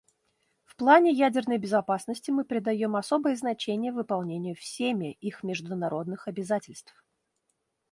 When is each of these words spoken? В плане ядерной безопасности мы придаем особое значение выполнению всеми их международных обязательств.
В 0.65 0.75
плане 0.77 1.11
ядерной 1.11 1.59
безопасности 1.59 2.31
мы 2.31 2.43
придаем 2.43 2.95
особое 2.95 3.35
значение 3.35 3.91
выполнению 3.91 4.55
всеми 4.55 5.11
их 5.21 5.43
международных 5.43 6.27
обязательств. 6.27 7.05